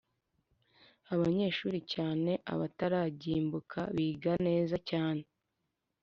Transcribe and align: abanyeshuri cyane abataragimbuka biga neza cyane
abanyeshuri 1.13 1.79
cyane 1.93 2.31
abataragimbuka 2.53 3.79
biga 3.95 4.33
neza 4.47 4.75
cyane 4.89 5.23